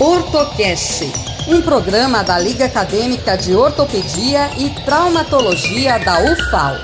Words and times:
Ortocast, 0.00 1.04
um 1.46 1.60
programa 1.60 2.24
da 2.24 2.38
Liga 2.38 2.64
Acadêmica 2.64 3.36
de 3.36 3.54
Ortopedia 3.54 4.48
e 4.58 4.70
Traumatologia 4.82 5.98
da 5.98 6.18
UFAL. 6.32 6.76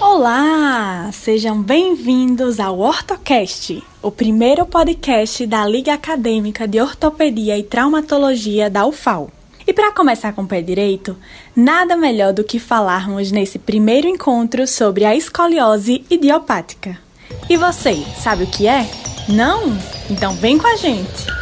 Olá, 0.00 1.08
sejam 1.12 1.62
bem-vindos 1.62 2.58
ao 2.58 2.80
Ortocast, 2.80 3.80
o 4.02 4.10
primeiro 4.10 4.66
podcast 4.66 5.46
da 5.46 5.64
Liga 5.64 5.94
Acadêmica 5.94 6.66
de 6.66 6.80
Ortopedia 6.80 7.56
e 7.56 7.62
Traumatologia 7.62 8.68
da 8.68 8.84
UFAL. 8.84 9.30
E 9.64 9.72
para 9.72 9.92
começar 9.92 10.32
com 10.32 10.42
o 10.42 10.48
pé 10.48 10.60
direito, 10.60 11.16
nada 11.54 11.96
melhor 11.96 12.32
do 12.32 12.42
que 12.42 12.58
falarmos 12.58 13.30
nesse 13.30 13.60
primeiro 13.60 14.08
encontro 14.08 14.66
sobre 14.66 15.04
a 15.04 15.14
escoliose 15.14 16.04
idiopática. 16.10 16.98
E 17.48 17.56
você, 17.56 18.04
sabe 18.18 18.42
o 18.42 18.48
que 18.48 18.66
é? 18.66 18.90
Não? 19.28 19.78
Então 20.10 20.34
vem 20.34 20.58
com 20.58 20.66
a 20.66 20.74
gente! 20.74 21.35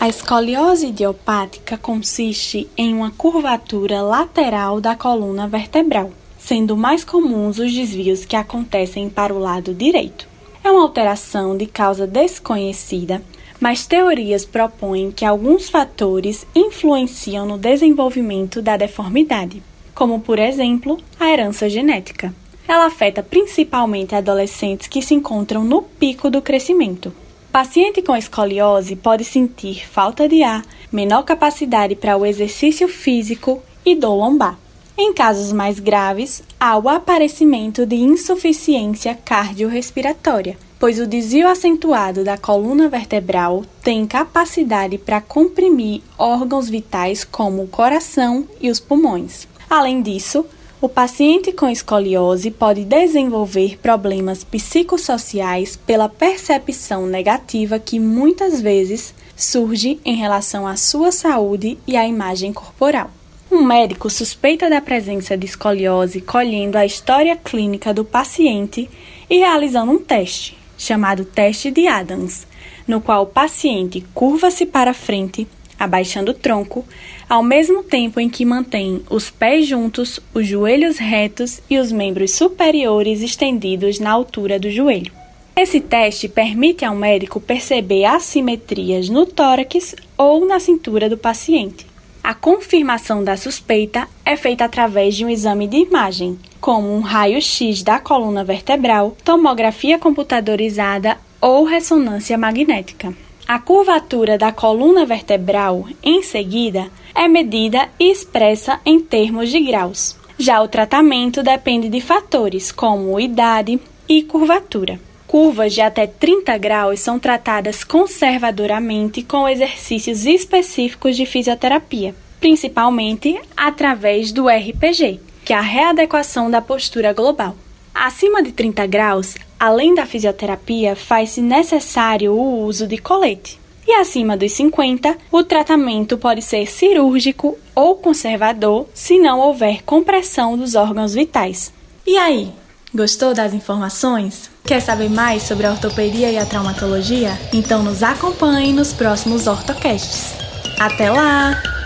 A 0.00 0.08
escoliose 0.08 0.86
idiopática 0.86 1.76
consiste 1.76 2.66
em 2.74 2.94
uma 2.94 3.10
curvatura 3.10 4.00
lateral 4.00 4.80
da 4.80 4.96
coluna 4.96 5.46
vertebral, 5.46 6.10
sendo 6.38 6.74
mais 6.74 7.04
comuns 7.04 7.58
os 7.58 7.70
desvios 7.70 8.24
que 8.24 8.34
acontecem 8.34 9.10
para 9.10 9.34
o 9.34 9.38
lado 9.38 9.74
direito. 9.74 10.26
É 10.64 10.70
uma 10.70 10.80
alteração 10.80 11.54
de 11.54 11.66
causa 11.66 12.06
desconhecida, 12.06 13.20
mas 13.60 13.86
teorias 13.86 14.46
propõem 14.46 15.10
que 15.10 15.26
alguns 15.26 15.68
fatores 15.68 16.46
influenciam 16.54 17.44
no 17.44 17.58
desenvolvimento 17.58 18.62
da 18.62 18.78
deformidade, 18.78 19.62
como, 19.94 20.18
por 20.18 20.38
exemplo, 20.38 20.98
a 21.20 21.28
herança 21.28 21.68
genética. 21.68 22.34
Ela 22.66 22.86
afeta 22.86 23.22
principalmente 23.22 24.14
adolescentes 24.14 24.88
que 24.88 25.02
se 25.02 25.12
encontram 25.12 25.62
no 25.62 25.82
pico 25.82 26.30
do 26.30 26.40
crescimento, 26.40 27.12
Paciente 27.52 28.00
com 28.00 28.14
escoliose 28.14 28.94
pode 28.94 29.24
sentir 29.24 29.84
falta 29.84 30.28
de 30.28 30.40
ar, 30.40 30.64
menor 30.92 31.24
capacidade 31.24 31.96
para 31.96 32.16
o 32.16 32.24
exercício 32.24 32.86
físico 32.86 33.60
e 33.84 33.96
dor 33.96 34.14
lombar. 34.14 34.56
Em 34.96 35.12
casos 35.12 35.52
mais 35.52 35.80
graves, 35.80 36.44
há 36.60 36.78
o 36.78 36.88
aparecimento 36.88 37.84
de 37.84 37.96
insuficiência 37.96 39.18
cardiorrespiratória, 39.24 40.56
pois 40.78 41.00
o 41.00 41.08
desvio 41.08 41.48
acentuado 41.48 42.22
da 42.22 42.38
coluna 42.38 42.88
vertebral 42.88 43.64
tem 43.82 44.06
capacidade 44.06 44.96
para 44.96 45.20
comprimir 45.20 46.02
órgãos 46.16 46.68
vitais 46.68 47.24
como 47.24 47.64
o 47.64 47.68
coração 47.68 48.46
e 48.60 48.70
os 48.70 48.78
pulmões. 48.78 49.48
Além 49.68 50.02
disso, 50.02 50.46
o 50.80 50.88
paciente 50.88 51.52
com 51.52 51.68
escoliose 51.68 52.50
pode 52.50 52.84
desenvolver 52.84 53.78
problemas 53.78 54.42
psicossociais 54.42 55.76
pela 55.76 56.08
percepção 56.08 57.06
negativa 57.06 57.78
que 57.78 58.00
muitas 58.00 58.62
vezes 58.62 59.14
surge 59.36 60.00
em 60.06 60.14
relação 60.14 60.66
à 60.66 60.76
sua 60.76 61.12
saúde 61.12 61.76
e 61.86 61.98
à 61.98 62.06
imagem 62.06 62.50
corporal. 62.50 63.10
Um 63.50 63.62
médico 63.62 64.08
suspeita 64.08 64.70
da 64.70 64.80
presença 64.80 65.36
de 65.36 65.44
escoliose 65.44 66.22
colhendo 66.22 66.78
a 66.78 66.86
história 66.86 67.36
clínica 67.36 67.92
do 67.92 68.04
paciente 68.04 68.88
e 69.28 69.38
realizando 69.38 69.92
um 69.92 69.98
teste, 69.98 70.56
chamado 70.78 71.26
teste 71.26 71.70
de 71.70 71.88
Adams, 71.88 72.46
no 72.88 73.02
qual 73.02 73.24
o 73.24 73.26
paciente 73.26 74.02
curva-se 74.14 74.64
para 74.64 74.94
frente 74.94 75.46
abaixando 75.80 76.32
o 76.32 76.34
tronco, 76.34 76.84
ao 77.26 77.42
mesmo 77.42 77.82
tempo 77.82 78.20
em 78.20 78.28
que 78.28 78.44
mantém 78.44 79.02
os 79.08 79.30
pés 79.30 79.66
juntos, 79.66 80.20
os 80.34 80.46
joelhos 80.46 80.98
retos 80.98 81.62
e 81.70 81.78
os 81.78 81.90
membros 81.90 82.32
superiores 82.32 83.22
estendidos 83.22 83.98
na 83.98 84.10
altura 84.10 84.58
do 84.58 84.70
joelho. 84.70 85.10
Esse 85.56 85.80
teste 85.80 86.28
permite 86.28 86.84
ao 86.84 86.94
médico 86.94 87.40
perceber 87.40 88.04
assimetrias 88.04 89.08
no 89.08 89.24
tórax 89.24 89.94
ou 90.16 90.46
na 90.46 90.60
cintura 90.60 91.08
do 91.08 91.16
paciente. 91.16 91.86
A 92.22 92.34
confirmação 92.34 93.24
da 93.24 93.36
suspeita 93.36 94.06
é 94.24 94.36
feita 94.36 94.66
através 94.66 95.16
de 95.16 95.24
um 95.24 95.30
exame 95.30 95.66
de 95.66 95.78
imagem, 95.78 96.38
como 96.60 96.94
um 96.94 97.00
raio-x 97.00 97.82
da 97.82 97.98
coluna 97.98 98.44
vertebral, 98.44 99.16
tomografia 99.24 99.98
computadorizada 99.98 101.16
ou 101.40 101.64
ressonância 101.64 102.36
magnética. 102.36 103.14
A 103.52 103.58
curvatura 103.58 104.38
da 104.38 104.52
coluna 104.52 105.04
vertebral, 105.04 105.88
em 106.04 106.22
seguida, 106.22 106.88
é 107.12 107.26
medida 107.26 107.88
e 107.98 108.08
expressa 108.08 108.78
em 108.86 109.00
termos 109.00 109.50
de 109.50 109.58
graus. 109.58 110.16
Já 110.38 110.62
o 110.62 110.68
tratamento 110.68 111.42
depende 111.42 111.88
de 111.88 112.00
fatores 112.00 112.70
como 112.70 113.18
idade 113.18 113.80
e 114.08 114.22
curvatura. 114.22 115.00
Curvas 115.26 115.74
de 115.74 115.80
até 115.80 116.06
30 116.06 116.56
graus 116.58 117.00
são 117.00 117.18
tratadas 117.18 117.82
conservadoramente 117.82 119.20
com 119.24 119.48
exercícios 119.48 120.26
específicos 120.26 121.16
de 121.16 121.26
fisioterapia, 121.26 122.14
principalmente 122.38 123.36
através 123.56 124.30
do 124.30 124.46
RPG, 124.46 125.18
que 125.44 125.52
é 125.52 125.56
a 125.56 125.60
readequação 125.60 126.48
da 126.48 126.62
postura 126.62 127.12
global. 127.12 127.56
Acima 127.92 128.44
de 128.44 128.52
30 128.52 128.86
graus, 128.86 129.34
além 129.60 129.94
da 129.94 130.06
fisioterapia, 130.06 130.96
faz-se 130.96 131.42
necessário 131.42 132.32
o 132.32 132.64
uso 132.64 132.86
de 132.86 132.96
colete. 132.96 133.60
E 133.86 133.92
acima 133.92 134.36
dos 134.36 134.52
50, 134.52 135.18
o 135.30 135.44
tratamento 135.44 136.16
pode 136.16 136.40
ser 136.40 136.66
cirúrgico 136.66 137.58
ou 137.74 137.96
conservador 137.96 138.86
se 138.94 139.18
não 139.18 139.38
houver 139.38 139.82
compressão 139.82 140.56
dos 140.56 140.74
órgãos 140.74 141.12
vitais. 141.12 141.72
E 142.06 142.16
aí, 142.16 142.52
gostou 142.94 143.34
das 143.34 143.52
informações? 143.52 144.50
Quer 144.64 144.80
saber 144.80 145.10
mais 145.10 145.42
sobre 145.42 145.66
a 145.66 145.72
ortopedia 145.72 146.30
e 146.30 146.38
a 146.38 146.46
traumatologia? 146.46 147.38
Então 147.52 147.82
nos 147.82 148.02
acompanhe 148.02 148.72
nos 148.72 148.92
próximos 148.92 149.46
ortocasts. 149.46 150.34
Até 150.78 151.10
lá! 151.10 151.79